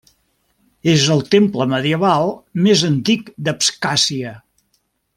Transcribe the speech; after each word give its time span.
És 0.93 1.03
el 1.15 1.21
temple 1.35 1.67
medieval 1.75 2.33
més 2.69 2.83
antic 2.91 3.31
d'Abkhàzia. 3.49 4.37